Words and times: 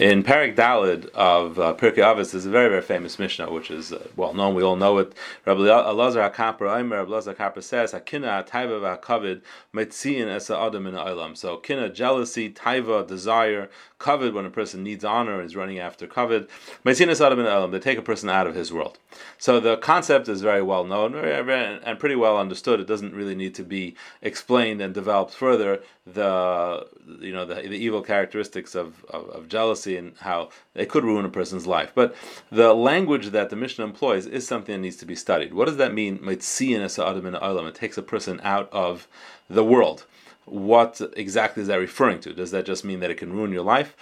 In 0.00 0.22
Parak 0.22 0.56
Dalid 0.56 1.10
of 1.10 1.58
uh, 1.58 1.74
Pirkei 1.74 1.98
Avos, 1.98 2.32
there's 2.32 2.46
a 2.46 2.50
very, 2.50 2.70
very 2.70 2.80
famous 2.80 3.18
Mishnah, 3.18 3.52
which 3.52 3.70
is 3.70 3.92
uh, 3.92 4.08
well 4.16 4.32
known. 4.32 4.54
We 4.54 4.62
all 4.62 4.76
know 4.76 4.96
it. 4.96 5.12
Rabbi 5.44 5.60
Elazar 5.60 6.32
HaKapar, 6.32 6.80
Aimer, 6.80 7.04
Rabbi 7.04 7.10
Elazar 7.10 7.34
HaKapar 7.36 7.62
says, 7.62 7.92
"Hakina 7.92 8.48
taiva 8.48 8.80
v'akavid 8.80 9.42
metziin 9.74 10.26
esa 10.26 10.58
adam 10.58 10.86
in 10.86 10.94
olam." 10.94 11.36
So, 11.36 11.58
kina, 11.58 11.90
jealousy, 11.90 12.48
taiva, 12.48 13.06
desire, 13.06 13.68
kavod 13.98 14.32
when 14.32 14.46
a 14.46 14.50
person 14.50 14.82
needs 14.82 15.04
honor 15.04 15.34
and 15.34 15.44
is 15.44 15.54
running 15.54 15.78
after 15.78 16.06
kavod. 16.06 16.48
Metziin 16.82 17.08
esa 17.08 17.26
adam 17.26 17.40
in 17.40 17.44
olam. 17.44 17.70
They 17.70 17.78
take 17.78 17.98
a 17.98 18.02
person 18.02 18.30
out 18.30 18.46
of 18.46 18.54
his 18.54 18.72
world. 18.72 18.96
So 19.38 19.60
the 19.60 19.76
concept 19.76 20.28
is 20.28 20.40
very 20.40 20.62
well 20.62 20.84
known 20.84 21.14
and 21.14 21.98
pretty 21.98 22.16
well 22.16 22.38
understood. 22.38 22.80
It 22.80 22.86
doesn't 22.86 23.14
really 23.14 23.34
need 23.34 23.54
to 23.56 23.64
be 23.64 23.96
explained 24.22 24.80
and 24.80 24.94
developed 24.94 25.34
further. 25.34 25.82
The 26.06 26.86
you 27.20 27.32
know 27.32 27.44
the, 27.44 27.54
the 27.54 27.76
evil 27.76 28.02
characteristics 28.02 28.74
of, 28.74 29.04
of, 29.10 29.28
of 29.30 29.48
jealousy 29.48 29.89
and 29.96 30.14
how 30.20 30.50
it 30.74 30.88
could 30.88 31.04
ruin 31.04 31.24
a 31.24 31.28
person's 31.28 31.66
life. 31.66 31.92
But 31.94 32.14
the 32.50 32.74
language 32.74 33.28
that 33.28 33.50
the 33.50 33.56
Mishnah 33.56 33.84
employs 33.84 34.26
is 34.26 34.46
something 34.46 34.74
that 34.74 34.80
needs 34.80 34.96
to 34.96 35.06
be 35.06 35.14
studied. 35.14 35.54
What 35.54 35.66
does 35.66 35.76
that 35.76 35.94
mean? 35.94 36.20
It 36.22 37.74
takes 37.74 37.98
a 37.98 38.02
person 38.02 38.40
out 38.42 38.72
of 38.72 39.08
the 39.48 39.64
world. 39.64 40.04
What 40.44 41.00
exactly 41.16 41.62
is 41.62 41.68
that 41.68 41.76
referring 41.76 42.20
to? 42.20 42.32
Does 42.32 42.50
that 42.50 42.66
just 42.66 42.84
mean 42.84 43.00
that 43.00 43.10
it 43.10 43.18
can 43.18 43.32
ruin 43.32 43.52
your 43.52 43.62
life? 43.62 43.94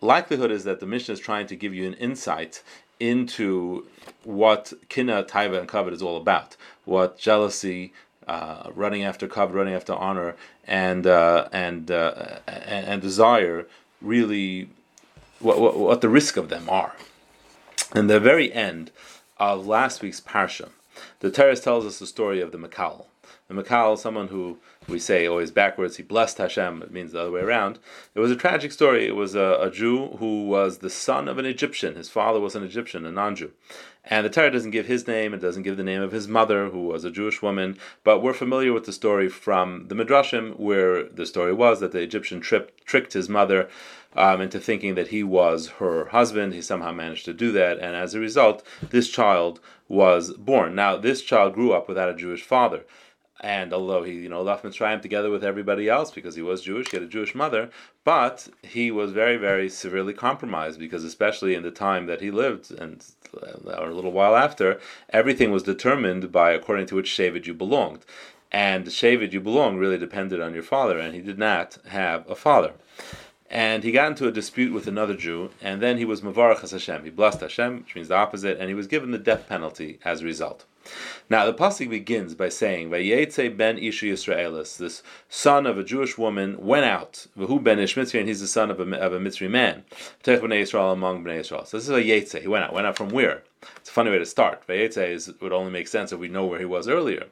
Likelihood 0.00 0.50
is 0.50 0.64
that 0.64 0.80
the 0.80 0.86
Mishnah 0.86 1.14
is 1.14 1.20
trying 1.20 1.46
to 1.46 1.56
give 1.56 1.74
you 1.74 1.86
an 1.86 1.94
insight 1.94 2.62
into 2.98 3.86
what 4.24 4.72
kina, 4.88 5.24
taiva, 5.24 5.58
and 5.58 5.68
kavod 5.68 5.92
is 5.92 6.02
all 6.02 6.16
about. 6.16 6.56
What 6.84 7.18
jealousy, 7.18 7.92
uh, 8.26 8.70
running 8.74 9.02
after 9.02 9.28
kavod, 9.28 9.54
running 9.54 9.74
after 9.74 9.92
honor, 9.92 10.36
and 10.66 11.06
uh, 11.06 11.48
and, 11.52 11.90
uh, 11.90 12.38
and, 12.46 12.86
and 12.86 13.02
desire 13.02 13.66
really 14.00 14.68
what, 15.42 15.60
what, 15.60 15.76
what 15.76 16.00
the 16.00 16.08
risk 16.08 16.36
of 16.36 16.48
them 16.48 16.68
are. 16.68 16.94
In 17.94 18.06
the 18.06 18.20
very 18.20 18.52
end 18.52 18.90
of 19.38 19.66
last 19.66 20.02
week's 20.02 20.20
parsha, 20.20 20.70
the 21.20 21.30
Torah 21.30 21.56
tells 21.56 21.84
us 21.84 21.98
the 21.98 22.06
story 22.06 22.40
of 22.40 22.52
the 22.52 22.58
Makal. 22.58 23.06
The 23.48 23.54
Makal, 23.62 23.98
someone 23.98 24.28
who 24.28 24.58
we 24.88 24.98
say 24.98 25.26
always 25.26 25.50
backwards, 25.50 25.96
he 25.96 26.02
blessed 26.02 26.38
Hashem, 26.38 26.82
it 26.82 26.90
means 26.90 27.12
the 27.12 27.20
other 27.20 27.30
way 27.30 27.40
around. 27.40 27.78
It 28.14 28.20
was 28.20 28.30
a 28.30 28.36
tragic 28.36 28.72
story. 28.72 29.06
It 29.06 29.14
was 29.14 29.34
a, 29.34 29.58
a 29.60 29.70
Jew 29.70 30.16
who 30.18 30.46
was 30.46 30.78
the 30.78 30.90
son 30.90 31.28
of 31.28 31.38
an 31.38 31.46
Egyptian. 31.46 31.96
His 31.96 32.08
father 32.08 32.40
was 32.40 32.56
an 32.56 32.62
Egyptian, 32.62 33.04
a 33.04 33.12
non 33.12 33.36
Jew. 33.36 33.52
And 34.04 34.26
the 34.26 34.30
Torah 34.30 34.50
doesn't 34.50 34.72
give 34.72 34.86
his 34.86 35.06
name, 35.06 35.32
it 35.32 35.40
doesn't 35.40 35.62
give 35.62 35.76
the 35.76 35.84
name 35.84 36.02
of 36.02 36.10
his 36.10 36.26
mother, 36.26 36.70
who 36.70 36.88
was 36.88 37.04
a 37.04 37.10
Jewish 37.10 37.40
woman, 37.40 37.78
but 38.02 38.20
we're 38.20 38.32
familiar 38.32 38.72
with 38.72 38.84
the 38.84 38.92
story 38.92 39.28
from 39.28 39.86
the 39.86 39.94
Midrashim, 39.94 40.58
where 40.58 41.04
the 41.04 41.24
story 41.24 41.52
was 41.52 41.78
that 41.78 41.92
the 41.92 42.00
Egyptian 42.00 42.40
tricked 42.40 43.12
his 43.12 43.28
mother 43.28 43.68
um, 44.16 44.40
into 44.40 44.60
thinking 44.60 44.94
that 44.94 45.08
he 45.08 45.22
was 45.22 45.68
her 45.78 46.06
husband. 46.06 46.54
He 46.54 46.62
somehow 46.62 46.92
managed 46.92 47.24
to 47.26 47.32
do 47.32 47.52
that, 47.52 47.78
and 47.78 47.96
as 47.96 48.14
a 48.14 48.20
result, 48.20 48.62
this 48.90 49.08
child 49.08 49.60
was 49.88 50.32
born. 50.34 50.74
Now, 50.74 50.96
this 50.96 51.22
child 51.22 51.54
grew 51.54 51.72
up 51.72 51.88
without 51.88 52.08
a 52.08 52.14
Jewish 52.14 52.42
father. 52.42 52.84
And 53.40 53.72
although 53.72 54.04
he, 54.04 54.12
you 54.12 54.28
know, 54.28 54.40
left 54.40 54.64
Mitzrayim 54.64 55.02
together 55.02 55.28
with 55.28 55.42
everybody 55.42 55.88
else 55.88 56.12
because 56.12 56.36
he 56.36 56.42
was 56.42 56.62
Jewish, 56.62 56.90
he 56.90 56.96
had 56.96 57.02
a 57.02 57.08
Jewish 57.08 57.34
mother, 57.34 57.70
but 58.04 58.48
he 58.62 58.92
was 58.92 59.10
very, 59.10 59.36
very 59.36 59.68
severely 59.68 60.14
compromised 60.14 60.78
because, 60.78 61.02
especially 61.02 61.56
in 61.56 61.64
the 61.64 61.72
time 61.72 62.06
that 62.06 62.20
he 62.20 62.30
lived 62.30 62.70
and 62.70 63.04
or 63.66 63.88
a 63.88 63.94
little 63.94 64.12
while 64.12 64.36
after, 64.36 64.80
everything 65.10 65.50
was 65.50 65.64
determined 65.64 66.30
by 66.30 66.52
according 66.52 66.86
to 66.86 66.94
which 66.94 67.10
Shevet 67.10 67.46
you 67.46 67.54
belonged. 67.54 68.04
And 68.52 68.84
the 68.84 68.90
Shevet 68.90 69.32
you 69.32 69.40
belonged 69.40 69.80
really 69.80 69.98
depended 69.98 70.40
on 70.40 70.54
your 70.54 70.62
father, 70.62 70.98
and 70.98 71.14
he 71.14 71.20
did 71.20 71.38
not 71.38 71.78
have 71.88 72.28
a 72.30 72.36
father 72.36 72.74
and 73.52 73.84
he 73.84 73.92
got 73.92 74.08
into 74.08 74.26
a 74.26 74.32
dispute 74.32 74.72
with 74.72 74.88
another 74.88 75.14
Jew, 75.14 75.50
and 75.60 75.82
then 75.82 75.98
he 75.98 76.06
was 76.06 76.22
Mavarach 76.22 76.68
Hashem. 76.68 77.04
He 77.04 77.10
blessed 77.10 77.42
Hashem, 77.42 77.80
which 77.80 77.94
means 77.94 78.08
the 78.08 78.16
opposite, 78.16 78.58
and 78.58 78.68
he 78.68 78.74
was 78.74 78.86
given 78.86 79.10
the 79.10 79.18
death 79.18 79.46
penalty 79.46 79.98
as 80.04 80.22
a 80.22 80.24
result. 80.24 80.64
Now 81.30 81.44
the 81.44 81.54
pasuk 81.54 81.90
begins 81.90 82.34
by 82.34 82.48
saying, 82.48 82.90
"Vayetze 82.90 83.54
ben 83.56 83.78
Isha 83.78 84.06
Yisraelis." 84.06 84.78
This 84.78 85.02
son 85.28 85.66
of 85.66 85.78
a 85.78 85.84
Jewish 85.84 86.16
woman 86.18 86.56
went 86.58 86.86
out. 86.86 87.26
V'hu 87.38 87.62
ben 87.62 87.78
Ish 87.78 87.94
Mitzri, 87.94 88.18
and 88.18 88.28
he's 88.28 88.40
the 88.40 88.48
son 88.48 88.70
of 88.70 88.80
a, 88.80 88.98
of 88.98 89.12
a 89.12 89.20
Mitzri 89.20 89.48
man. 89.48 89.84
Tech 90.22 90.40
bnei 90.40 90.62
Yisrael 90.62 90.92
among 90.92 91.22
bnei 91.22 91.40
Yisrael. 91.40 91.66
So 91.66 91.76
this 91.76 91.88
is 91.88 91.90
a 91.90 92.02
Yetze. 92.02 92.40
He 92.40 92.48
went 92.48 92.64
out. 92.64 92.72
Went 92.72 92.86
out 92.86 92.96
from 92.96 93.10
where? 93.10 93.42
It's 93.76 93.90
a 93.90 93.92
funny 93.92 94.10
way 94.10 94.18
to 94.18 94.26
start. 94.26 94.66
Vayetze 94.66 95.08
is 95.08 95.32
would 95.40 95.52
only 95.52 95.70
make 95.70 95.86
sense 95.86 96.10
if 96.10 96.18
we 96.18 96.28
know 96.28 96.46
where 96.46 96.58
he 96.58 96.64
was 96.64 96.88
earlier. 96.88 97.26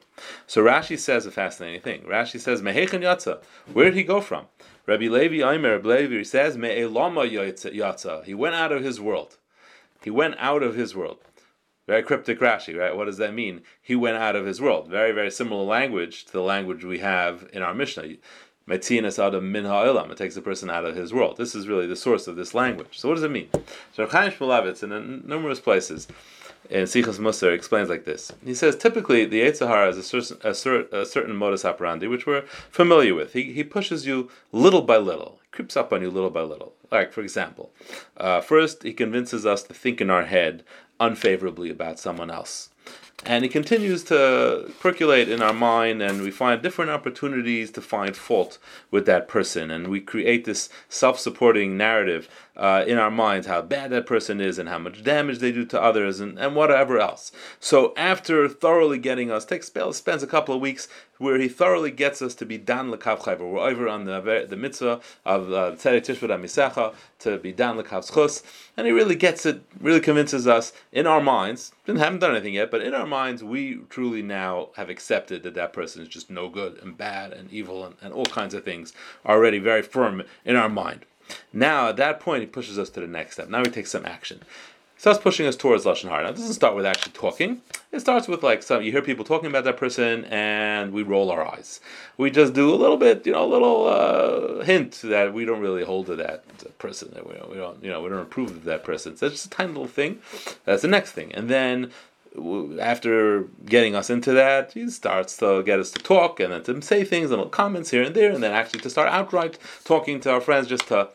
So 0.47 0.63
Rashi 0.63 0.97
says 0.97 1.25
a 1.25 1.31
fascinating 1.31 1.81
thing. 1.81 2.03
Rashi 2.03 2.39
says, 2.39 2.61
"Mehechen 2.61 3.01
Yatza." 3.01 3.41
Where 3.73 3.85
did 3.85 3.95
he 3.95 4.03
go 4.03 4.21
from? 4.21 4.45
Rabbi 4.91 5.07
Levi 5.07 5.37
Aimer 5.37 5.81
Levi 5.81 6.21
says, 6.23 6.57
Me'elama 6.57 7.21
Yatza. 7.21 8.25
He 8.25 8.33
went 8.33 8.55
out 8.55 8.73
of 8.73 8.83
his 8.83 8.99
world. 8.99 9.37
He 10.03 10.09
went 10.09 10.35
out 10.37 10.63
of 10.63 10.75
his 10.75 10.93
world. 10.93 11.19
Very 11.87 12.03
cryptic 12.03 12.41
Rashi, 12.41 12.77
right? 12.77 12.93
What 12.93 13.05
does 13.05 13.15
that 13.15 13.33
mean? 13.33 13.61
He 13.81 13.95
went 13.95 14.17
out 14.17 14.35
of 14.35 14.45
his 14.45 14.59
world. 14.59 14.89
Very, 14.89 15.13
very 15.13 15.31
similar 15.31 15.63
language 15.63 16.25
to 16.25 16.33
the 16.33 16.41
language 16.41 16.83
we 16.83 16.99
have 16.99 17.47
in 17.53 17.61
our 17.61 17.73
Mishnah. 17.73 18.17
Metzinas 18.67 19.19
adam 19.19 19.51
min 19.51 19.65
ha'olam. 19.65 20.11
It 20.11 20.17
takes 20.17 20.37
a 20.37 20.41
person 20.41 20.69
out 20.69 20.85
of 20.85 20.95
his 20.95 21.13
world. 21.13 21.37
This 21.37 21.55
is 21.55 21.67
really 21.67 21.87
the 21.87 21.95
source 21.95 22.27
of 22.27 22.35
this 22.35 22.53
language. 22.53 22.99
So 22.99 23.09
what 23.09 23.15
does 23.15 23.23
it 23.23 23.31
mean? 23.31 23.49
So 23.93 24.07
Chaim 24.07 24.31
Shmulevitz, 24.31 24.83
in 24.83 25.27
numerous 25.27 25.59
places, 25.59 26.07
in 26.69 26.83
Sichas 26.83 27.19
Musar 27.19 27.53
explains 27.53 27.89
like 27.89 28.05
this. 28.05 28.31
He 28.45 28.53
says 28.53 28.75
typically 28.75 29.25
the 29.25 29.41
Yetzer 29.41 29.67
Hara 29.67 29.89
is 29.89 29.97
a 29.97 30.03
certain, 30.03 30.37
a, 30.43 31.01
a 31.01 31.05
certain 31.05 31.35
modus 31.35 31.65
operandi 31.65 32.07
which 32.07 32.25
we're 32.25 32.43
familiar 32.69 33.13
with. 33.15 33.33
He, 33.33 33.51
he 33.51 33.63
pushes 33.63 34.05
you 34.05 34.29
little 34.51 34.81
by 34.81 34.97
little, 34.97 35.39
creeps 35.51 35.75
up 35.75 35.91
on 35.91 36.01
you 36.01 36.09
little 36.09 36.29
by 36.29 36.41
little. 36.41 36.73
Like 36.91 37.11
for 37.11 37.21
example, 37.21 37.71
uh, 38.17 38.41
first 38.41 38.83
he 38.83 38.93
convinces 38.93 39.45
us 39.45 39.63
to 39.63 39.73
think 39.73 39.99
in 39.99 40.09
our 40.09 40.25
head 40.25 40.63
unfavorably 40.99 41.69
about 41.69 41.99
someone 41.99 42.29
else. 42.29 42.69
And 43.23 43.45
it 43.45 43.51
continues 43.51 44.03
to 44.05 44.71
percolate 44.79 45.29
in 45.29 45.43
our 45.43 45.53
mind, 45.53 46.01
and 46.01 46.23
we 46.23 46.31
find 46.31 46.59
different 46.61 46.89
opportunities 46.89 47.69
to 47.71 47.81
find 47.81 48.15
fault 48.17 48.57
with 48.89 49.05
that 49.05 49.27
person. 49.27 49.69
And 49.69 49.89
we 49.89 50.01
create 50.01 50.45
this 50.45 50.69
self 50.89 51.19
supporting 51.19 51.77
narrative 51.77 52.27
uh, 52.57 52.83
in 52.87 52.97
our 52.97 53.11
minds 53.11 53.45
how 53.45 53.61
bad 53.61 53.91
that 53.91 54.07
person 54.07 54.41
is 54.41 54.57
and 54.57 54.67
how 54.67 54.79
much 54.79 55.03
damage 55.03 55.37
they 55.37 55.51
do 55.51 55.65
to 55.65 55.81
others 55.81 56.19
and, 56.19 56.39
and 56.39 56.55
whatever 56.55 56.99
else. 56.99 57.31
So, 57.59 57.93
after 57.95 58.49
thoroughly 58.49 58.97
getting 58.97 59.29
us, 59.29 59.45
takes 59.45 59.67
spends 59.67 60.23
a 60.23 60.27
couple 60.27 60.55
of 60.55 60.61
weeks 60.61 60.87
where 61.21 61.37
he 61.37 61.47
thoroughly 61.47 61.91
gets 61.91 62.21
us 62.21 62.33
to 62.35 62.45
be 62.45 62.57
dan 62.57 62.91
lekav. 62.91 63.39
We're 63.39 63.59
over 63.59 63.87
on 63.87 64.05
the 64.05 64.47
the 64.49 64.57
mitzvah 64.57 64.99
of 65.23 65.47
tzedek 65.47 65.97
uh, 65.97 66.01
tishvat 66.01 66.41
misecha 66.41 66.95
to 67.19 67.37
be 67.37 67.51
dan 67.51 67.77
lekav 67.77 68.09
schus, 68.11 68.43
and 68.75 68.87
he 68.87 68.91
really 68.91 69.15
gets 69.15 69.45
it, 69.45 69.61
really 69.79 69.99
convinces 69.99 70.47
us 70.47 70.73
in 70.91 71.05
our 71.05 71.21
minds. 71.21 71.71
Haven't 71.85 72.19
done 72.19 72.31
anything 72.31 72.55
yet, 72.55 72.71
but 72.71 72.81
in 72.81 72.95
our 72.95 73.05
minds, 73.05 73.43
we 73.43 73.81
truly 73.89 74.21
now 74.21 74.69
have 74.75 74.89
accepted 74.89 75.43
that 75.43 75.53
that 75.53 75.73
person 75.73 76.01
is 76.01 76.07
just 76.07 76.29
no 76.29 76.49
good 76.49 76.79
and 76.81 76.97
bad 76.97 77.33
and 77.33 77.51
evil 77.51 77.85
and, 77.85 77.95
and 78.01 78.13
all 78.13 78.25
kinds 78.25 78.53
of 78.53 78.63
things 78.63 78.93
already 79.25 79.59
very 79.59 79.81
firm 79.81 80.23
in 80.43 80.55
our 80.55 80.69
mind. 80.69 81.05
Now, 81.53 81.89
at 81.89 81.97
that 81.97 82.19
point, 82.19 82.41
he 82.41 82.47
pushes 82.47 82.79
us 82.79 82.89
to 82.91 82.99
the 82.99 83.07
next 83.07 83.33
step. 83.33 83.49
Now 83.49 83.59
we 83.59 83.69
take 83.69 83.87
some 83.87 84.05
action 84.05 84.41
starts 85.01 85.17
pushing 85.17 85.47
us 85.47 85.55
towards 85.55 85.83
lashon 85.83 86.09
hara. 86.09 86.25
Now, 86.25 86.29
it 86.29 86.35
doesn't 86.35 86.53
start 86.53 86.75
with 86.75 86.85
actually 86.85 87.13
talking. 87.13 87.63
It 87.91 88.01
starts 88.01 88.27
with 88.27 88.43
like 88.43 88.61
some 88.61 88.83
you 88.83 88.91
hear 88.91 89.01
people 89.01 89.25
talking 89.25 89.49
about 89.49 89.63
that 89.63 89.75
person, 89.75 90.25
and 90.25 90.93
we 90.93 91.01
roll 91.01 91.31
our 91.31 91.43
eyes. 91.43 91.81
We 92.17 92.29
just 92.29 92.53
do 92.53 92.71
a 92.71 92.75
little 92.75 92.97
bit, 92.97 93.25
you 93.25 93.31
know, 93.31 93.43
a 93.43 93.51
little 93.51 93.87
uh, 93.87 94.63
hint 94.63 95.01
that 95.05 95.33
we 95.33 95.43
don't 95.43 95.59
really 95.59 95.83
hold 95.83 96.05
to 96.05 96.15
that 96.17 96.43
person. 96.77 97.09
That 97.15 97.27
we 97.27 97.33
don't, 97.33 97.49
we 97.49 97.57
don't, 97.57 97.83
you 97.83 97.89
know, 97.89 97.99
we 98.03 98.09
don't 98.09 98.19
approve 98.19 98.51
of 98.51 98.63
that 98.65 98.83
person. 98.83 99.17
So 99.17 99.25
it's 99.25 99.37
just 99.37 99.47
a 99.47 99.49
tiny 99.49 99.69
little 99.69 99.87
thing. 99.87 100.19
That's 100.65 100.83
the 100.83 100.87
next 100.87 101.13
thing, 101.13 101.33
and 101.33 101.49
then 101.49 101.91
after 102.79 103.45
getting 103.65 103.93
us 103.95 104.09
into 104.09 104.31
that, 104.33 104.71
he 104.73 104.89
starts 104.89 105.35
to 105.37 105.63
get 105.63 105.79
us 105.79 105.91
to 105.91 106.01
talk 106.01 106.39
and 106.39 106.53
then 106.53 106.63
to 106.63 106.81
say 106.81 107.03
things 107.03 107.29
and 107.31 107.51
comments 107.51 107.89
here 107.89 108.03
and 108.03 108.15
there, 108.15 108.31
and 108.31 108.41
then 108.43 108.51
actually 108.53 108.79
to 108.81 108.89
start 108.89 109.09
outright 109.09 109.57
talking 109.83 110.19
to 110.21 110.31
our 110.31 110.39
friends 110.39 110.67
just 110.67 110.87
to 110.87 111.09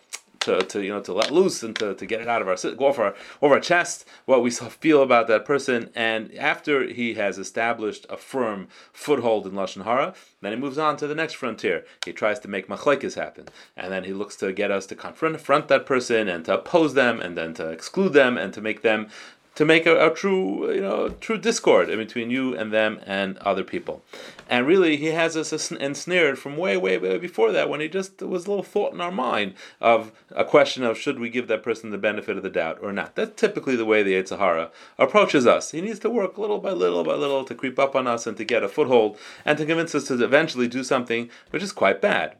to, 0.47 0.61
to 0.61 0.83
you 0.83 0.91
know 0.91 1.01
to 1.01 1.13
let 1.13 1.31
loose 1.31 1.63
and 1.63 1.77
to, 1.77 1.95
to 1.95 2.07
get 2.07 2.21
it 2.21 2.29
out 2.29 2.41
of 2.41 2.49
our 2.49 2.57
go 2.75 2.87
off 2.87 2.99
our 2.99 3.15
over 3.43 3.55
our 3.55 3.61
chest 3.61 4.07
what 4.25 4.43
we 4.43 4.51
feel 4.51 5.03
about 5.03 5.27
that 5.29 5.45
person. 5.45 5.91
And 5.95 6.33
after 6.37 6.87
he 6.89 7.15
has 7.15 7.39
established 7.39 8.07
a 8.09 8.17
firm 8.17 8.69
foothold 8.93 9.47
in 9.47 9.53
lashon 9.53 9.85
hara 9.85 10.15
then 10.41 10.53
he 10.53 10.59
moves 10.59 10.79
on 10.79 10.97
to 10.99 11.07
the 11.07 11.15
next 11.15 11.35
frontier. 11.35 11.85
He 12.05 12.13
tries 12.13 12.39
to 12.41 12.49
make 12.49 12.69
machlokes 12.69 13.15
happen. 13.15 13.49
And 13.77 13.93
then 13.93 14.05
he 14.05 14.13
looks 14.13 14.37
to 14.37 14.53
get 14.53 14.71
us 14.71 14.87
to 14.87 14.95
confront 14.95 15.69
that 15.69 15.87
person 15.87 16.29
and 16.29 16.45
to 16.45 16.55
oppose 16.55 16.95
them 16.95 17.21
and 17.21 17.37
then 17.37 17.53
to 17.55 17.71
exclude 17.71 18.13
them 18.13 18.39
and 18.39 18.55
to 18.55 18.61
make 18.61 18.83
them 18.83 19.09
to 19.57 19.65
make 19.65 19.87
a, 19.87 20.07
a, 20.07 20.15
true, 20.15 20.73
you 20.73 20.81
know, 20.81 21.09
true 21.09 21.39
discord 21.39 21.91
in 21.91 21.99
between 21.99 22.31
you 22.31 22.57
and 22.57 22.73
them 22.73 23.01
and 23.05 23.37
other 23.39 23.65
people. 23.65 24.03
And 24.49 24.67
really, 24.67 24.97
he 24.97 25.07
has 25.07 25.37
us 25.37 25.73
ensnared 25.73 26.39
from 26.39 26.57
way, 26.57 26.77
way, 26.77 26.99
way 26.99 27.19
before 27.19 27.51
that 27.53 27.69
when 27.69 27.81
he 27.81 27.89
just 27.89 28.23
was 28.23 28.47
a 28.47 28.51
little 28.51 28.63
thought 28.63 28.93
in 28.93 29.01
our 29.01 29.11
mind 29.11 29.55
of 29.81 30.13
a 30.31 30.45
question 30.45 30.85
of 30.85 30.97
should 30.97 31.19
we 31.19 31.31
give 31.31 31.49
that 31.49 31.65
person 31.65 31.91
the 31.91 31.99
benefit 31.99 32.37
of 32.37 32.43
the 32.43 32.51
doubt 32.51 32.79
or 32.81 32.93
not. 32.93 33.17
That's 33.17 33.41
typically 33.41 33.75
the 33.75 33.85
way 33.85 34.03
the 34.03 34.15
Yetzer 34.15 34.39
Hara 34.39 34.71
approaches 34.99 35.47
us. 35.47 35.73
He 35.73 35.81
needs 35.81 35.99
to 36.01 36.11
work 36.11 36.39
little 36.39 36.59
by 36.59 36.71
little 36.71 37.03
by 37.03 37.15
little 37.15 37.45
to 37.45 37.55
creep 37.55 37.79
up 37.79 37.97
on 37.97 38.07
us 38.07 38.27
and 38.27 38.37
to 38.37 38.45
get 38.45 38.63
a 38.63 38.69
foothold 38.69 39.19
and 39.45 39.59
to 39.59 39.67
convince 39.67 39.95
us 39.95 40.05
to 40.09 40.23
eventually 40.23 40.69
do 40.69 40.85
something 40.85 41.29
which 41.51 41.63
is 41.63 41.73
quite 41.73 42.01
bad. 42.01 42.37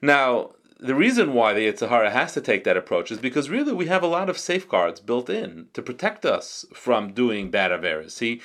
Now, 0.00 0.52
the 0.82 0.94
reason 0.94 1.34
why 1.34 1.52
the 1.52 1.66
Yetzer 1.66 2.10
has 2.10 2.32
to 2.32 2.40
take 2.40 2.64
that 2.64 2.76
approach 2.76 3.10
is 3.10 3.18
because 3.18 3.50
really 3.50 3.72
we 3.72 3.86
have 3.86 4.02
a 4.02 4.06
lot 4.06 4.30
of 4.30 4.38
safeguards 4.38 5.00
built 5.00 5.28
in 5.28 5.68
to 5.74 5.82
protect 5.82 6.24
us 6.24 6.64
from 6.72 7.12
doing 7.12 7.50
bad 7.50 7.70
averas. 7.70 8.12
See, 8.12 8.40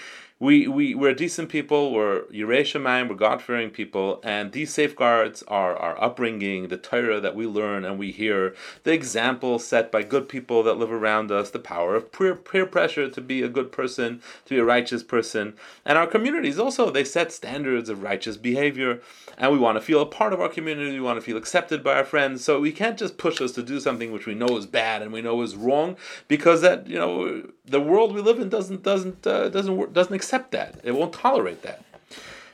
we, 0.46 0.68
we, 0.68 0.94
we're 0.94 1.16
decent 1.16 1.50
people, 1.50 1.92
we're 1.92 2.22
Yirei 2.26 2.62
Shamayim, 2.62 3.10
we're 3.10 3.16
God 3.16 3.42
fearing 3.42 3.72
people, 3.72 4.20
and 4.24 4.52
these 4.52 4.72
safeguards 4.72 5.42
are 5.48 5.76
our 5.76 6.00
upbringing, 6.00 6.68
the 6.68 6.78
Torah 6.78 7.20
that 7.20 7.36
we 7.36 7.48
learn 7.48 7.84
and 7.84 7.98
we 7.98 8.12
hear, 8.12 8.56
the 8.84 8.94
example 8.94 9.58
set 9.58 9.92
by 9.92 10.04
good 10.04 10.30
people 10.30 10.62
that 10.62 10.76
live 10.78 10.92
around 10.92 11.32
us, 11.32 11.50
the 11.50 11.58
power 11.58 11.96
of 11.96 12.12
peer, 12.12 12.36
peer 12.36 12.68
pressure 12.68 13.10
to 13.10 13.22
be 13.22 13.42
a 13.42 13.50
good 13.50 13.72
person, 13.72 14.22
to 14.46 14.54
be 14.54 14.60
a 14.60 14.64
righteous 14.64 15.02
person. 15.02 15.56
And 15.84 15.98
our 15.98 16.06
communities 16.06 16.60
also, 16.60 16.92
they 16.92 17.04
set 17.04 17.32
standards 17.32 17.90
of 17.90 18.04
righteous 18.04 18.38
behavior, 18.38 19.02
and 19.40 19.52
we 19.52 19.58
want 19.58 19.78
to 19.80 19.84
feel 19.84 20.02
a 20.02 20.06
part 20.06 20.32
of 20.32 20.40
our 20.40 20.50
community, 20.50 20.92
we 20.92 21.00
want 21.00 21.18
to 21.18 21.26
feel 21.26 21.38
accepted 21.38 21.84
by 21.84 21.96
our 21.96 22.06
friends, 22.06 22.44
so 22.44 22.60
we 22.60 22.72
can't 22.72 23.00
just 23.00 23.18
push 23.18 23.42
us 23.42 23.52
to 23.54 23.64
do 23.64 23.80
something 23.80 24.12
which 24.12 24.28
we 24.28 24.36
know 24.36 24.56
is 24.58 24.68
bad 24.68 25.02
and 25.02 25.12
we 25.12 25.24
know 25.24 25.42
is 25.42 25.56
wrong, 25.56 25.98
because 26.28 26.62
that, 26.62 26.86
you 26.86 27.00
know, 27.00 27.50
the 27.66 27.82
world 27.82 28.14
we 28.14 28.22
live 28.22 28.38
in 28.38 28.48
doesn't, 28.48 28.84
doesn't, 28.84 29.26
uh, 29.26 29.50
doesn't, 29.50 29.92
doesn't 29.92 30.14
accept 30.14 30.35
that. 30.52 30.80
It 30.84 30.92
won't 30.92 31.14
tolerate 31.14 31.62
that. 31.64 31.84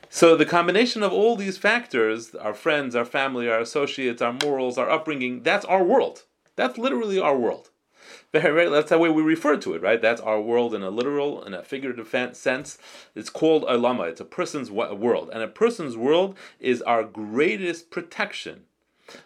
So 0.09 0.35
the 0.35 0.45
combination 0.45 1.03
of 1.03 1.13
all 1.13 1.35
these 1.35 1.57
factors, 1.57 2.35
our 2.35 2.53
friends, 2.53 2.95
our 2.95 3.05
family, 3.05 3.49
our 3.49 3.59
associates, 3.59 4.21
our 4.21 4.33
morals, 4.33 4.77
our 4.77 4.89
upbringing, 4.89 5.43
that's 5.43 5.65
our 5.65 5.83
world. 5.83 6.23
That's 6.57 6.77
literally 6.77 7.17
our 7.17 7.37
world. 7.37 7.69
That's 8.33 8.89
the 8.89 8.97
way 8.97 9.09
we 9.09 9.21
refer 9.21 9.57
to 9.57 9.73
it, 9.73 9.81
right? 9.81 10.01
That's 10.01 10.21
our 10.21 10.39
world 10.41 10.73
in 10.73 10.83
a 10.83 10.89
literal 10.89 11.43
and 11.43 11.53
a 11.53 11.63
figurative 11.63 12.07
sense. 12.35 12.77
It's 13.15 13.29
called 13.29 13.63
a 13.63 13.75
alama. 13.75 14.03
It's 14.03 14.21
a 14.21 14.25
person's 14.25 14.71
world, 14.71 15.29
and 15.33 15.41
a 15.41 15.47
person's 15.47 15.97
world 15.97 16.37
is 16.59 16.81
our 16.81 17.03
greatest 17.03 17.89
protection 17.89 18.63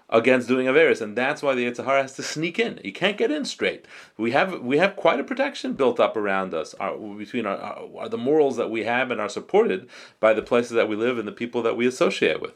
against 0.09 0.47
doing 0.47 0.67
Averis, 0.67 1.01
and 1.01 1.17
that's 1.17 1.41
why 1.41 1.53
the 1.53 1.65
Yetzer 1.65 1.85
Hara 1.85 2.03
has 2.03 2.13
to 2.13 2.23
sneak 2.23 2.59
in. 2.59 2.79
He 2.83 2.91
can't 2.91 3.17
get 3.17 3.31
in 3.31 3.45
straight. 3.45 3.85
We 4.17 4.31
have 4.31 4.61
we 4.61 4.77
have 4.77 4.95
quite 4.95 5.19
a 5.19 5.23
protection 5.23 5.73
built 5.73 5.99
up 5.99 6.15
around 6.15 6.53
us, 6.53 6.73
our, 6.75 6.97
between 6.97 7.45
our, 7.45 7.57
our, 7.57 8.09
the 8.09 8.17
morals 8.17 8.57
that 8.57 8.71
we 8.71 8.83
have 8.83 9.11
and 9.11 9.19
are 9.19 9.29
supported 9.29 9.89
by 10.19 10.33
the 10.33 10.41
places 10.41 10.71
that 10.71 10.89
we 10.89 10.95
live 10.95 11.17
and 11.17 11.27
the 11.27 11.31
people 11.31 11.61
that 11.63 11.77
we 11.77 11.87
associate 11.87 12.41
with. 12.41 12.53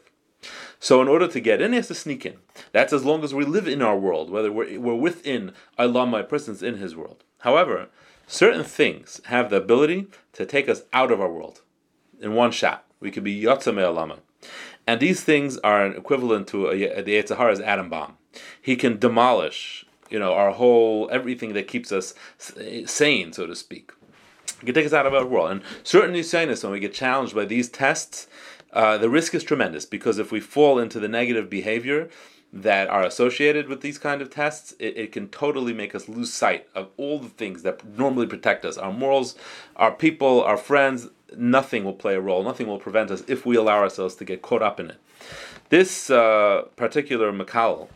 So 0.78 1.02
in 1.02 1.08
order 1.08 1.28
to 1.28 1.40
get 1.40 1.60
in, 1.60 1.72
he 1.72 1.76
has 1.76 1.88
to 1.88 1.94
sneak 1.94 2.24
in. 2.24 2.36
That's 2.72 2.92
as 2.92 3.04
long 3.04 3.22
as 3.22 3.34
we 3.34 3.44
live 3.44 3.68
in 3.68 3.82
our 3.82 3.98
world, 3.98 4.30
whether 4.30 4.50
we're, 4.50 4.80
we're 4.80 4.94
within 4.94 5.52
Allah, 5.78 6.06
my 6.06 6.22
person's 6.22 6.62
in 6.62 6.76
his 6.76 6.96
world. 6.96 7.24
However, 7.40 7.88
certain 8.26 8.64
things 8.64 9.20
have 9.26 9.50
the 9.50 9.56
ability 9.56 10.06
to 10.32 10.46
take 10.46 10.68
us 10.68 10.82
out 10.92 11.12
of 11.12 11.20
our 11.20 11.30
world 11.30 11.60
in 12.20 12.34
one 12.34 12.52
shot. 12.52 12.86
We 13.00 13.10
could 13.10 13.24
be 13.24 13.42
Yotzame 13.42 13.86
Alama. 13.86 14.20
And 14.90 14.98
these 14.98 15.22
things 15.22 15.56
are 15.58 15.86
equivalent 15.86 16.48
to 16.48 16.66
a, 16.66 17.02
the 17.02 17.12
Yetzer 17.12 17.36
Hara's 17.36 17.60
atom 17.60 17.88
bomb. 17.90 18.16
He 18.60 18.74
can 18.74 18.98
demolish, 18.98 19.86
you 20.10 20.18
know, 20.18 20.32
our 20.32 20.50
whole 20.50 21.08
everything 21.12 21.52
that 21.52 21.68
keeps 21.68 21.92
us 21.92 22.12
sane, 22.86 23.32
so 23.32 23.46
to 23.46 23.54
speak. 23.54 23.92
He 24.58 24.66
can 24.66 24.74
take 24.74 24.86
us 24.86 24.92
out 24.92 25.06
of 25.06 25.14
our 25.14 25.24
world. 25.24 25.52
And 25.52 25.62
certainly, 25.84 26.22
Nisyanis, 26.22 26.64
when 26.64 26.72
we 26.72 26.80
get 26.80 26.92
challenged 26.92 27.36
by 27.36 27.44
these 27.44 27.68
tests, 27.68 28.26
uh, 28.72 28.98
the 28.98 29.08
risk 29.08 29.32
is 29.32 29.44
tremendous 29.44 29.86
because 29.86 30.18
if 30.18 30.32
we 30.32 30.40
fall 30.40 30.80
into 30.80 30.98
the 30.98 31.06
negative 31.06 31.48
behavior 31.48 32.10
that 32.52 32.88
are 32.88 33.04
associated 33.04 33.68
with 33.68 33.82
these 33.82 33.96
kind 33.96 34.20
of 34.20 34.28
tests, 34.28 34.74
it, 34.80 34.96
it, 34.96 35.12
can 35.12 35.28
totally 35.28 35.72
make 35.72 35.94
us 35.94 36.08
lose 36.08 36.32
sight 36.32 36.66
of 36.74 36.88
all 36.96 37.20
the 37.20 37.28
things 37.28 37.62
that 37.62 37.86
normally 37.96 38.26
protect 38.26 38.64
us 38.64 38.76
our 38.76 38.92
morals, 38.92 39.36
our 39.76 39.92
people, 39.92 40.42
our 40.42 40.56
friends, 40.56 41.10
nothing 41.36 41.84
will 41.84 41.94
play 41.94 42.14
a 42.14 42.20
role, 42.20 42.42
nothing 42.42 42.66
will 42.66 42.78
prevent 42.78 43.10
us 43.10 43.22
if 43.26 43.46
we 43.46 43.56
allow 43.56 43.78
ourselves 43.78 44.14
to 44.16 44.24
get 44.24 44.42
caught 44.42 44.62
up 44.62 44.80
in 44.80 44.90
it. 44.90 44.96
This 45.68 46.10
uh, 46.10 46.62
particular 46.76 47.32
Makal, 47.32 47.88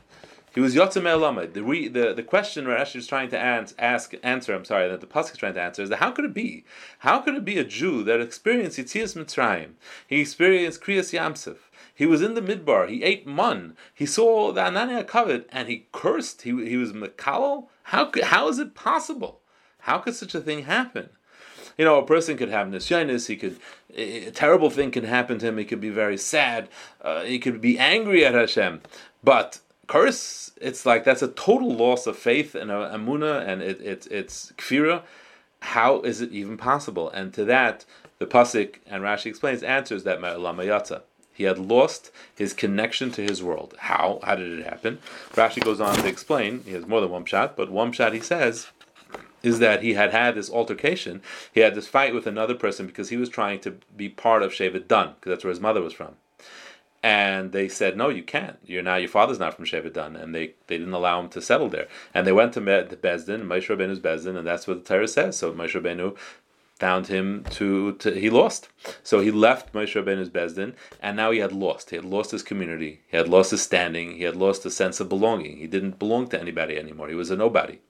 he 0.54 0.60
was 0.60 0.76
Yotzim 0.76 1.02
Elamid. 1.02 1.52
The, 1.54 1.64
re, 1.64 1.88
the 1.88 2.14
the 2.14 2.22
question 2.22 2.66
Rashi 2.66 2.96
is 2.96 3.08
trying 3.08 3.28
to 3.30 3.38
ans- 3.38 3.74
ask 3.76 4.14
answer, 4.22 4.54
I'm 4.54 4.64
sorry, 4.64 4.88
that 4.88 5.00
the 5.00 5.06
pasuk 5.06 5.32
is 5.32 5.38
trying 5.38 5.54
to 5.54 5.60
answer 5.60 5.82
is 5.82 5.88
that 5.88 5.98
how 5.98 6.12
could 6.12 6.24
it 6.24 6.32
be? 6.32 6.64
How 7.00 7.18
could 7.18 7.34
it 7.34 7.44
be 7.44 7.58
a 7.58 7.64
Jew 7.64 8.04
that 8.04 8.20
experienced 8.20 8.78
Yitzias 8.78 9.16
Mitzrayim? 9.16 9.70
He 10.06 10.20
experienced 10.20 10.80
Kriyas 10.80 11.12
Yam 11.12 11.34
Suf. 11.34 11.70
He 11.92 12.06
was 12.06 12.22
in 12.22 12.34
the 12.34 12.40
midbar. 12.40 12.88
He 12.88 13.02
ate 13.02 13.26
mun. 13.26 13.76
He 13.92 14.06
saw 14.06 14.52
the 14.52 14.60
Ananei 14.60 15.04
HaKavod, 15.04 15.46
and 15.50 15.68
he 15.68 15.86
cursed. 15.90 16.42
He, 16.42 16.50
he 16.68 16.76
was 16.76 16.92
Makal. 16.92 17.66
How 17.84 18.12
how 18.22 18.48
is 18.48 18.60
it 18.60 18.76
possible? 18.76 19.40
How 19.80 19.98
could 19.98 20.14
such 20.14 20.36
a 20.36 20.40
thing 20.40 20.62
happen? 20.62 21.10
You 21.76 21.84
know, 21.84 21.98
a 21.98 22.06
person 22.06 22.36
could 22.36 22.50
have 22.50 22.68
nisyanis, 22.68 23.26
he 23.26 23.36
could, 23.36 23.58
a 23.94 24.30
terrible 24.30 24.70
thing 24.70 24.90
can 24.90 25.04
happen 25.04 25.38
to 25.38 25.46
him, 25.46 25.58
he 25.58 25.64
could 25.64 25.80
be 25.80 25.90
very 25.90 26.16
sad, 26.16 26.68
uh, 27.02 27.22
he 27.22 27.38
could 27.38 27.60
be 27.60 27.78
angry 27.78 28.24
at 28.24 28.34
Hashem. 28.34 28.80
But 29.22 29.60
curse, 29.86 30.52
it's 30.60 30.86
like 30.86 31.04
that's 31.04 31.22
a 31.22 31.28
total 31.28 31.74
loss 31.74 32.06
of 32.06 32.16
faith 32.16 32.54
and 32.54 32.70
uh, 32.70 32.90
emunah, 32.92 33.46
and 33.46 33.62
it, 33.62 33.80
it, 33.80 34.06
it's 34.10 34.52
kfira. 34.56 35.02
How 35.60 36.00
is 36.02 36.20
it 36.20 36.30
even 36.30 36.56
possible? 36.56 37.10
And 37.10 37.32
to 37.34 37.44
that, 37.46 37.84
the 38.18 38.26
pasuk 38.26 38.76
and 38.86 39.02
Rashi 39.02 39.26
explains 39.26 39.62
answers 39.62 40.04
that 40.04 40.20
Lamayata. 40.20 41.02
He 41.32 41.44
had 41.44 41.58
lost 41.58 42.12
his 42.32 42.52
connection 42.52 43.10
to 43.12 43.22
his 43.22 43.42
world. 43.42 43.74
How? 43.78 44.20
How 44.22 44.36
did 44.36 44.58
it 44.58 44.64
happen? 44.64 45.00
Rashi 45.32 45.62
goes 45.64 45.80
on 45.80 45.96
to 45.96 46.06
explain. 46.06 46.62
He 46.64 46.72
has 46.72 46.86
more 46.86 47.00
than 47.00 47.10
one 47.10 47.24
shot, 47.24 47.56
but 47.56 47.70
one 47.70 47.90
shot 47.90 48.12
he 48.12 48.20
says 48.20 48.68
is 49.44 49.58
that 49.58 49.82
he 49.82 49.94
had 49.94 50.12
had 50.12 50.34
this 50.34 50.50
altercation. 50.50 51.22
He 51.52 51.60
had 51.60 51.74
this 51.74 51.86
fight 51.86 52.14
with 52.14 52.26
another 52.26 52.54
person 52.54 52.86
because 52.86 53.10
he 53.10 53.16
was 53.16 53.28
trying 53.28 53.60
to 53.60 53.76
be 53.96 54.08
part 54.08 54.42
of 54.42 54.52
Shevet 54.52 54.88
Dan, 54.88 55.14
because 55.14 55.30
that's 55.30 55.44
where 55.44 55.50
his 55.50 55.60
mother 55.60 55.82
was 55.82 55.92
from. 55.92 56.16
And 57.02 57.52
they 57.52 57.68
said, 57.68 57.98
no, 57.98 58.08
you 58.08 58.22
can't. 58.22 58.56
You're 58.64 58.82
now 58.82 58.96
your 58.96 59.10
father's 59.10 59.38
not 59.38 59.54
from 59.54 59.66
Shevet 59.66 59.92
Dan, 59.92 60.16
and 60.16 60.34
they, 60.34 60.54
they 60.68 60.78
didn't 60.78 60.94
allow 60.94 61.20
him 61.20 61.28
to 61.30 61.42
settle 61.42 61.68
there. 61.68 61.86
And 62.14 62.26
they 62.26 62.32
went 62.32 62.54
to 62.54 62.60
the 62.60 62.98
Beis 63.00 63.26
Din, 63.26 63.42
Moshe 63.42 63.68
Rabbeinu's 63.68 64.00
Beis 64.00 64.24
Din, 64.24 64.36
and 64.36 64.46
that's 64.46 64.66
what 64.66 64.82
the 64.82 64.88
Torah 64.88 65.06
says. 65.06 65.36
So 65.36 65.52
Moshe 65.52 65.78
Rabbeinu 65.78 66.16
found 66.76 67.08
him 67.08 67.44
to, 67.50 67.92
to, 67.96 68.18
he 68.18 68.30
lost. 68.30 68.70
So 69.02 69.20
he 69.20 69.30
left 69.30 69.74
Moshe 69.74 70.02
Rabbeinu's 70.02 70.30
Beis 70.30 70.54
Din, 70.54 70.74
and 71.02 71.14
now 71.14 71.30
he 71.30 71.40
had 71.40 71.52
lost. 71.52 71.90
He 71.90 71.96
had 71.96 72.06
lost 72.06 72.30
his 72.30 72.42
community. 72.42 73.02
He 73.06 73.18
had 73.18 73.28
lost 73.28 73.50
his 73.50 73.60
standing. 73.60 74.16
He 74.16 74.22
had 74.22 74.36
lost 74.36 74.64
a 74.64 74.70
sense 74.70 74.98
of 74.98 75.10
belonging. 75.10 75.58
He 75.58 75.66
didn't 75.66 75.98
belong 75.98 76.28
to 76.28 76.40
anybody 76.40 76.78
anymore. 76.78 77.08
He 77.08 77.14
was 77.14 77.30
a 77.30 77.36
nobody 77.36 77.80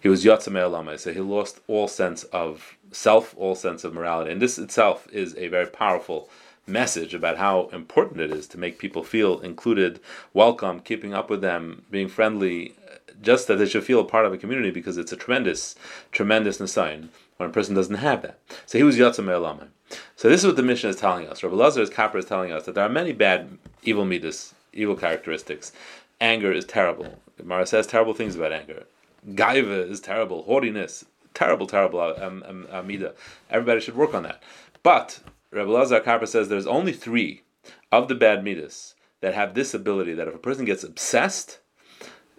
he 0.00 0.08
was 0.08 0.24
Yatzame 0.24 0.64
Alama, 0.64 0.98
so 0.98 1.12
he 1.12 1.20
lost 1.20 1.60
all 1.66 1.88
sense 1.88 2.24
of 2.24 2.76
self, 2.92 3.34
all 3.36 3.54
sense 3.54 3.84
of 3.84 3.94
morality. 3.94 4.30
And 4.30 4.40
this 4.40 4.58
itself 4.58 5.08
is 5.12 5.36
a 5.36 5.48
very 5.48 5.66
powerful 5.66 6.28
message 6.66 7.14
about 7.14 7.36
how 7.36 7.68
important 7.72 8.20
it 8.20 8.30
is 8.30 8.46
to 8.48 8.58
make 8.58 8.78
people 8.78 9.04
feel 9.04 9.40
included, 9.40 10.00
welcome, 10.32 10.80
keeping 10.80 11.14
up 11.14 11.30
with 11.30 11.40
them, 11.40 11.84
being 11.90 12.08
friendly, 12.08 12.74
just 13.22 13.46
that 13.48 13.56
they 13.56 13.66
should 13.66 13.84
feel 13.84 14.00
a 14.00 14.04
part 14.04 14.26
of 14.26 14.32
a 14.32 14.38
community 14.38 14.70
because 14.70 14.98
it's 14.98 15.12
a 15.12 15.16
tremendous, 15.16 15.74
tremendous 16.12 16.58
sign 16.70 17.10
when 17.36 17.48
a 17.48 17.52
person 17.52 17.74
doesn't 17.74 17.96
have 17.96 18.22
that. 18.22 18.38
So 18.66 18.78
he 18.78 18.84
was 18.84 18.96
Yatzame 18.96 19.34
Alama. 19.34 19.68
So 20.16 20.28
this 20.28 20.40
is 20.40 20.46
what 20.46 20.56
the 20.56 20.62
Mishnah 20.62 20.90
is 20.90 20.96
telling 20.96 21.28
us. 21.28 21.42
Rabbi 21.42 21.54
Lazar's 21.54 21.90
Kappa 21.90 22.18
is 22.18 22.24
telling 22.24 22.52
us 22.52 22.64
that 22.64 22.74
there 22.74 22.84
are 22.84 22.90
many 22.90 23.12
bad, 23.12 23.58
evil 23.82 24.04
midas, 24.04 24.54
evil 24.72 24.96
characteristics. 24.96 25.72
Anger 26.20 26.52
is 26.52 26.64
terrible. 26.64 27.20
Mara 27.42 27.66
says 27.66 27.86
terrible 27.86 28.14
things 28.14 28.36
about 28.36 28.52
anger. 28.52 28.84
Gaiva 29.30 29.90
is 29.90 30.00
terrible. 30.00 30.42
Haughtiness, 30.42 31.04
terrible, 31.32 31.66
terrible 31.66 32.00
um, 32.00 32.44
um, 32.46 32.66
amida. 32.70 33.14
Everybody 33.50 33.80
should 33.80 33.96
work 33.96 34.14
on 34.14 34.22
that. 34.24 34.42
But 34.82 35.20
Rabbi 35.50 35.70
Lazar 35.70 36.00
Karpa 36.00 36.28
says 36.28 36.48
there's 36.48 36.66
only 36.66 36.92
three 36.92 37.42
of 37.90 38.08
the 38.08 38.14
bad 38.14 38.44
midas 38.44 38.94
that 39.20 39.34
have 39.34 39.54
this 39.54 39.72
ability 39.72 40.14
that 40.14 40.28
if 40.28 40.34
a 40.34 40.38
person 40.38 40.64
gets 40.64 40.84
obsessed, 40.84 41.58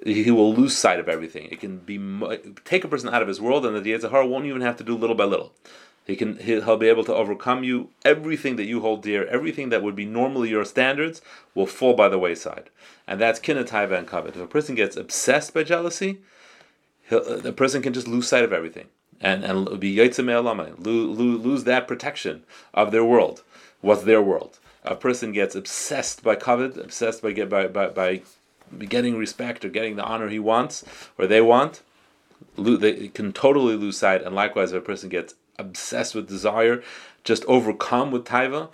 he 0.04 0.30
will 0.30 0.54
lose 0.54 0.78
sight 0.78 1.00
of 1.00 1.10
everything. 1.10 1.48
It 1.52 1.60
can 1.60 1.80
be 1.80 1.98
take 2.64 2.84
a 2.84 2.88
person 2.88 3.10
out 3.10 3.22
of 3.22 3.28
his 3.28 3.42
world, 3.42 3.66
and 3.66 3.76
the 3.76 3.92
Yetzer 3.92 4.12
Hara 4.12 4.28
won't 4.28 4.46
even 4.46 4.62
have 4.62 4.78
to 4.78 4.84
do 4.84 4.96
little 4.96 5.16
by 5.16 5.24
little. 5.24 5.54
He 6.06 6.16
can 6.16 6.38
he'll 6.38 6.78
be 6.78 6.90
able 6.90 7.04
to 7.06 7.16
overcome 7.16 7.64
you. 7.64 7.90
Everything 8.04 8.58
that 8.58 8.66
you 8.66 8.82
hold 8.82 9.02
dear, 9.02 9.26
everything 9.26 9.70
that 9.70 9.82
would 9.82 9.96
be 9.96 10.06
normally 10.06 10.50
your 10.50 10.66
standards, 10.66 11.22
will 11.56 11.66
fall 11.66 11.96
by 11.96 12.10
the 12.10 12.20
wayside. 12.20 12.70
And 13.08 13.20
that's 13.20 13.40
kinataiva 13.40 13.98
and 13.98 14.08
kavod. 14.08 14.30
If 14.30 14.42
a 14.42 14.48
person 14.48 14.76
gets 14.76 14.96
obsessed 14.96 15.54
by 15.54 15.64
jealousy, 15.64 16.20
Uh, 17.12 17.36
the 17.36 17.54
person 17.54 17.82
can 17.82 17.94
just 17.94 18.08
lose 18.08 18.28
sight 18.28 18.44
of 18.44 18.52
everything 18.52 18.88
and 19.22 19.44
and 19.44 19.80
be 19.80 20.00
lose, 20.00 21.18
lose 21.46 21.64
that 21.64 21.88
protection 21.88 22.44
of 22.74 22.92
their 22.92 23.06
world. 23.06 23.44
What's 23.82 24.04
their 24.04 24.22
world? 24.22 24.60
A 24.84 24.96
person 24.96 25.32
gets 25.32 25.56
obsessed 25.56 26.24
by 26.24 26.36
kavod, 26.36 26.78
obsessed 26.78 27.22
by 27.22 27.32
get 27.32 27.50
by, 27.50 27.68
by, 27.68 27.88
by 27.88 28.22
getting 28.88 29.18
respect 29.18 29.66
or 29.66 29.70
getting 29.70 29.96
the 29.96 30.04
honor 30.04 30.30
he 30.30 30.40
wants 30.40 30.84
or 31.18 31.28
they 31.28 31.42
want. 31.42 31.82
They 32.58 33.08
can 33.10 33.32
totally 33.32 33.76
lose 33.76 33.98
sight, 33.98 34.22
and 34.22 34.36
likewise, 34.36 34.72
if 34.72 34.84
a 34.84 34.86
person 34.86 35.10
gets 35.10 35.36
obsessed 35.58 36.16
with 36.16 36.28
desire, 36.28 36.84
just 37.24 37.46
overcome 37.46 38.12
with 38.12 38.26
taiva, 38.26 38.70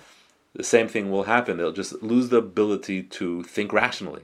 the 0.53 0.63
same 0.63 0.87
thing 0.87 1.11
will 1.11 1.23
happen. 1.23 1.57
They'll 1.57 1.71
just 1.71 2.01
lose 2.01 2.29
the 2.29 2.37
ability 2.37 3.03
to 3.03 3.43
think 3.43 3.71
rationally. 3.71 4.23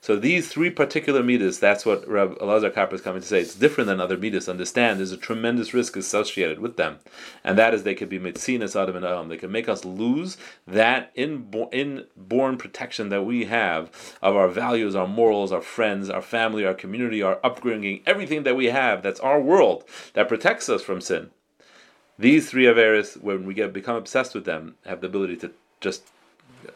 So 0.00 0.16
these 0.16 0.48
three 0.48 0.70
particular 0.70 1.22
midas, 1.22 1.58
that's 1.58 1.84
what 1.84 2.08
Reb 2.08 2.38
Elazar 2.38 2.72
Kapra 2.72 2.94
is 2.94 3.00
coming 3.00 3.20
to 3.20 3.28
say. 3.28 3.40
It's 3.40 3.54
different 3.54 3.88
than 3.88 4.00
other 4.00 4.16
midas. 4.16 4.48
Understand, 4.48 4.98
there's 4.98 5.12
a 5.12 5.16
tremendous 5.16 5.74
risk 5.74 5.96
associated 5.96 6.60
with 6.60 6.76
them, 6.76 6.98
and 7.44 7.58
that 7.58 7.74
is 7.74 7.82
they 7.82 7.94
could 7.94 8.08
be 8.08 8.18
mitzinas 8.18 8.80
adam 8.80 8.96
and 8.96 9.04
adam. 9.04 9.28
They 9.28 9.36
can 9.36 9.52
make 9.52 9.68
us 9.68 9.84
lose 9.84 10.36
that 10.66 11.10
inborn, 11.14 11.68
inborn 11.72 12.56
protection 12.56 13.08
that 13.10 13.24
we 13.24 13.46
have 13.46 14.16
of 14.22 14.36
our 14.36 14.48
values, 14.48 14.94
our 14.94 15.08
morals, 15.08 15.52
our 15.52 15.60
friends, 15.60 16.08
our 16.08 16.22
family, 16.22 16.64
our 16.64 16.74
community, 16.74 17.22
our 17.22 17.38
upbringing, 17.44 18.00
everything 18.06 18.44
that 18.44 18.56
we 18.56 18.66
have. 18.66 19.02
That's 19.02 19.20
our 19.20 19.40
world 19.40 19.84
that 20.14 20.28
protects 20.28 20.68
us 20.68 20.82
from 20.82 21.00
sin. 21.00 21.30
These 22.18 22.50
three 22.50 22.64
Averis, 22.64 23.20
when 23.20 23.44
we 23.44 23.54
get 23.54 23.72
become 23.72 23.96
obsessed 23.96 24.34
with 24.34 24.44
them, 24.44 24.76
have 24.86 25.00
the 25.00 25.06
ability 25.06 25.36
to 25.36 25.52
just 25.80 26.04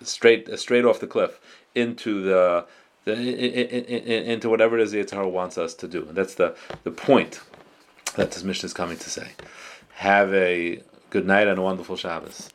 straight 0.03 0.59
straight 0.59 0.85
off 0.85 1.01
the 1.01 1.07
cliff 1.07 1.41
into 1.75 2.23
the 2.23 2.67
into 3.07 4.49
whatever 4.49 4.79
it 4.79 4.83
is 4.83 4.93
the 4.93 5.03
Yitzhar 5.03 5.31
wants 5.31 5.59
us 5.59 5.75
to 5.75 5.89
do. 5.89 6.07
And 6.09 6.17
that's 6.17 6.35
the, 6.35 6.57
the 6.85 6.91
point 6.91 7.41
that 8.17 8.31
this 8.31 8.45
Mishnah 8.45 8.67
is 8.67 8.75
coming 8.75 8.97
to 8.99 9.11
say. 9.11 9.33
Have 9.95 10.33
a 10.33 10.83
good 11.11 11.27
night 11.27 11.49
and 11.49 11.59
a 11.59 11.63
wonderful 11.63 11.97
Shabbos. 11.97 12.49